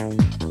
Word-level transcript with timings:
What's 0.00 0.49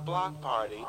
or 0.00 0.02
block 0.02 0.40
party. 0.40 0.84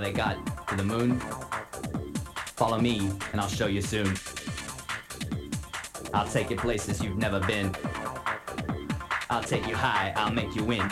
They 0.00 0.12
got 0.12 0.66
to 0.68 0.76
the 0.76 0.84
moon? 0.84 1.18
Follow 2.56 2.78
me, 2.78 3.10
and 3.32 3.40
I'll 3.40 3.48
show 3.48 3.66
you 3.66 3.82
soon. 3.82 4.14
I'll 6.12 6.28
take 6.28 6.50
you 6.50 6.56
places 6.56 7.02
you've 7.02 7.18
never 7.18 7.40
been. 7.40 7.74
I'll 9.28 9.42
take 9.42 9.66
you 9.66 9.76
high, 9.76 10.12
I'll 10.16 10.32
make 10.32 10.54
you 10.56 10.64
win. 10.64 10.90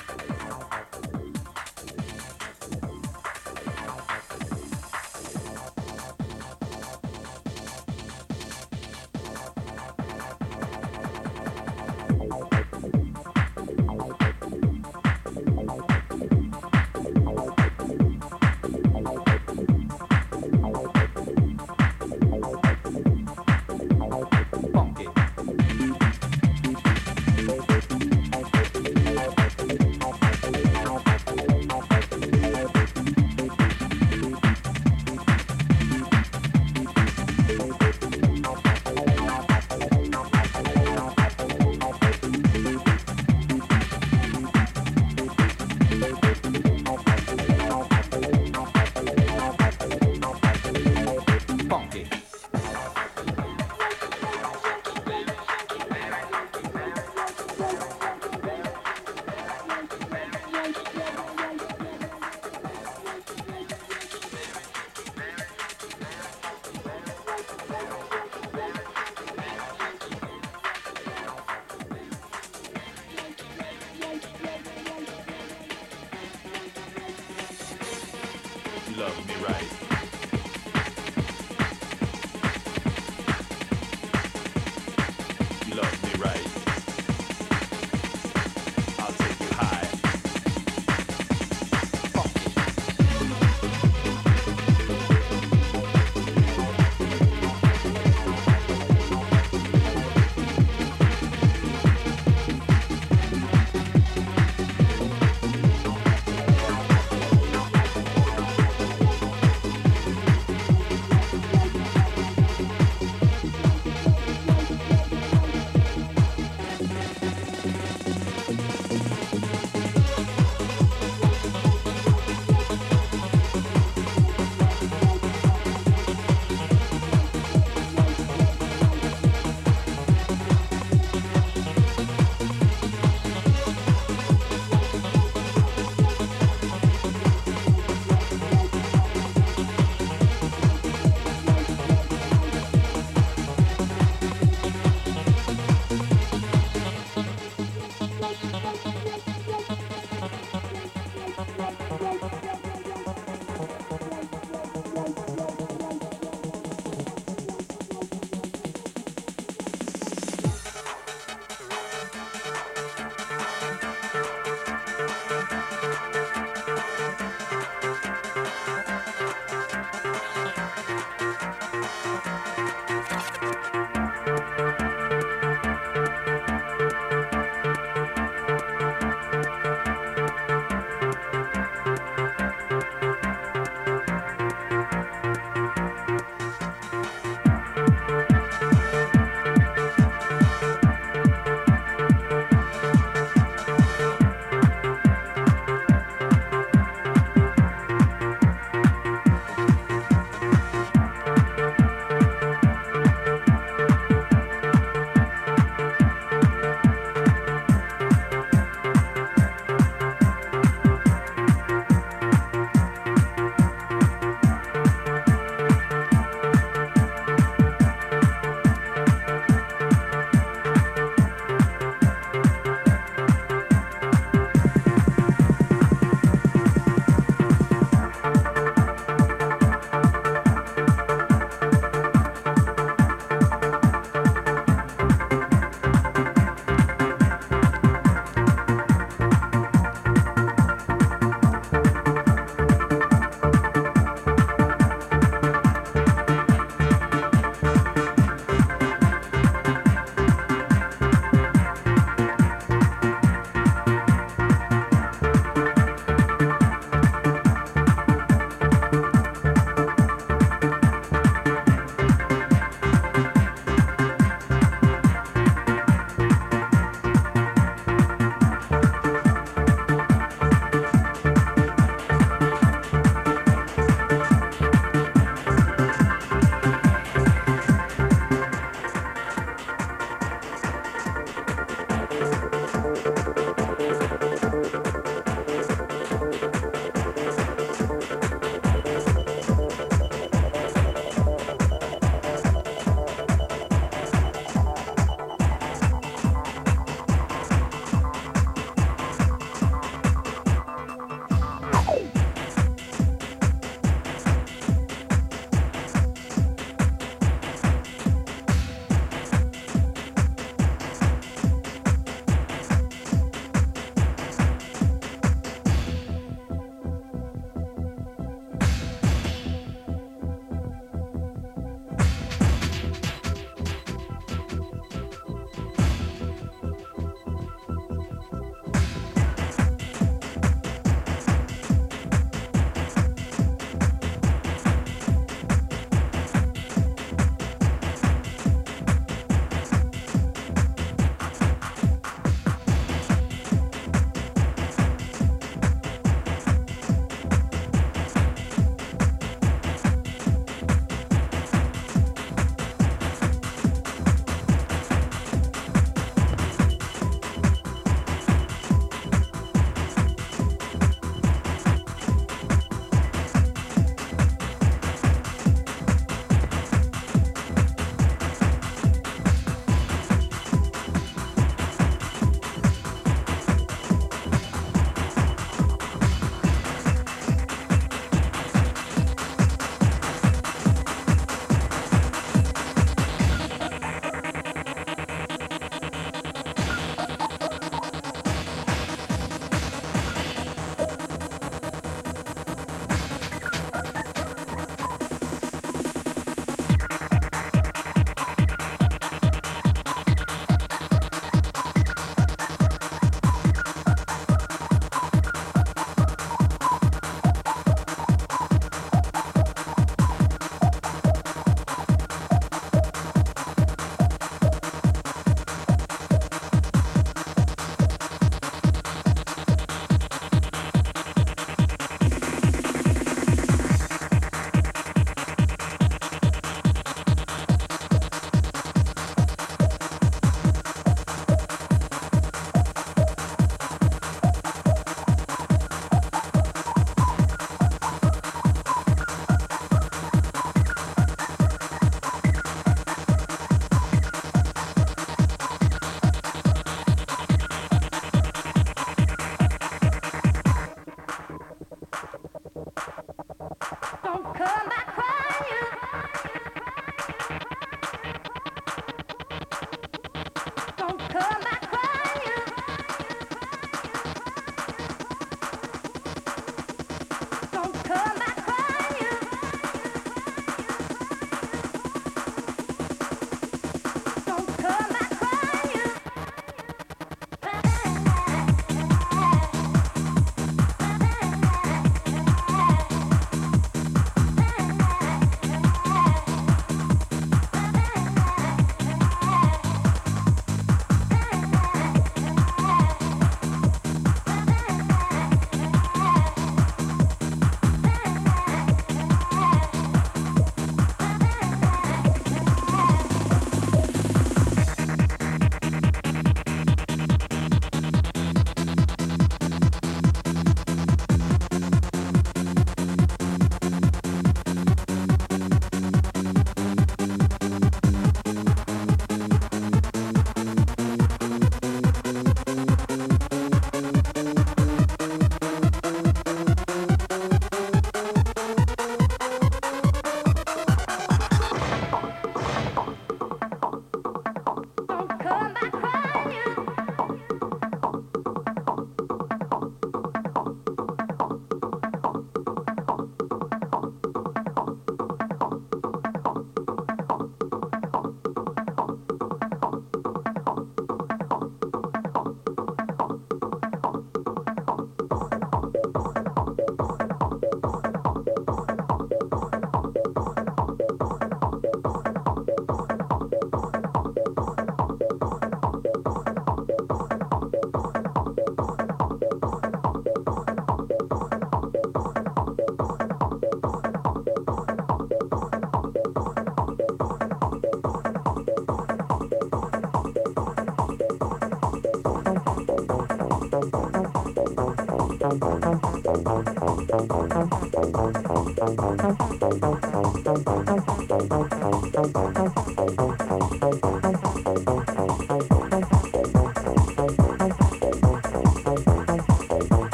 Love 78.99 79.29
me 79.29 79.35
right. 79.47 79.88